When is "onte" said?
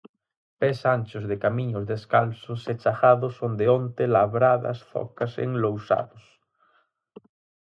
3.79-4.03